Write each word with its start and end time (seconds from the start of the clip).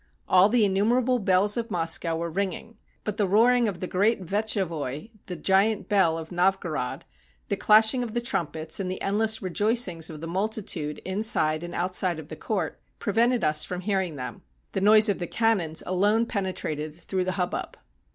All 0.27 0.49
the 0.49 0.65
innumerable 0.65 1.19
bells 1.19 1.57
of 1.57 1.69
Moscow 1.69 2.15
were 2.17 2.31
ringing; 2.31 2.75
but 3.03 3.17
the 3.17 3.27
roaring 3.27 3.67
of 3.67 3.81
the 3.81 3.85
great 3.85 4.25
Wetschewoi 4.31 5.11
(the 5.27 5.35
giant 5.35 5.89
bell 5.89 6.17
of 6.17 6.31
Novgorod), 6.31 7.05
the 7.49 7.55
clashing 7.55 8.01
of 8.01 8.15
the 8.15 8.19
trumpets, 8.21 8.79
and 8.79 8.89
the 8.89 8.99
endless 8.99 9.43
rejoicings 9.43 10.09
of 10.09 10.19
the 10.19 10.25
multitude 10.25 10.97
inside 11.05 11.61
and 11.61 11.75
outside 11.75 12.17
of 12.17 12.29
the 12.29 12.35
court, 12.35 12.79
prevented 12.97 13.43
us 13.43 13.63
from 13.63 13.81
hearing 13.81 14.15
them. 14.15 14.41
The 14.71 14.81
noise 14.81 15.07
of 15.07 15.19
the 15.19 15.27
cannons 15.27 15.83
alone 15.85 16.25
penetrated 16.25 16.95
through 16.95 17.25
the 17.25 17.33
hubbub. 17.33 17.77